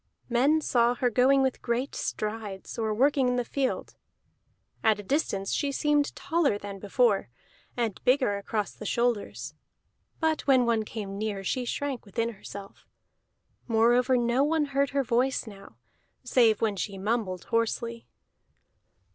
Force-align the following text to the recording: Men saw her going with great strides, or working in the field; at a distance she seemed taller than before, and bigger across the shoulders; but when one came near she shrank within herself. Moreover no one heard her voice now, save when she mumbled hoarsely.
Men 0.29 0.61
saw 0.61 0.95
her 0.95 1.11
going 1.11 1.43
with 1.43 1.61
great 1.61 1.93
strides, 1.93 2.79
or 2.79 2.91
working 2.91 3.27
in 3.27 3.35
the 3.35 3.45
field; 3.45 3.93
at 4.83 4.99
a 4.99 5.03
distance 5.03 5.51
she 5.53 5.71
seemed 5.71 6.15
taller 6.15 6.57
than 6.57 6.79
before, 6.79 7.29
and 7.77 8.03
bigger 8.03 8.39
across 8.39 8.71
the 8.73 8.87
shoulders; 8.87 9.53
but 10.19 10.41
when 10.47 10.65
one 10.65 10.85
came 10.85 11.19
near 11.19 11.43
she 11.43 11.65
shrank 11.65 12.03
within 12.03 12.29
herself. 12.29 12.87
Moreover 13.67 14.17
no 14.17 14.43
one 14.43 14.65
heard 14.73 14.89
her 14.89 15.03
voice 15.03 15.45
now, 15.45 15.77
save 16.23 16.61
when 16.61 16.75
she 16.77 16.97
mumbled 16.97 17.43
hoarsely. 17.43 18.07